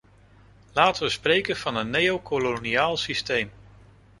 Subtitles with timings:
[0.73, 3.51] Laten we spreken van een neokoloniaal systeem.